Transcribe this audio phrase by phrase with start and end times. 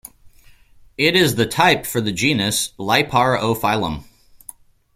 [0.97, 4.03] It is the type for the genus "Liparophyllum".